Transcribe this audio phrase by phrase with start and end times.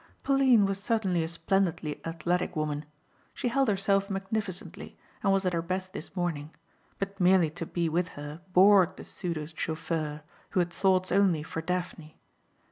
[0.23, 2.85] Pauline was certainly a splendidly athletic woman.
[3.35, 6.49] She held herself magnificently and was at her best this morning
[6.97, 11.61] but merely to be with her bored the pseudo chauffeur who had thoughts only for
[11.61, 12.17] Daphne.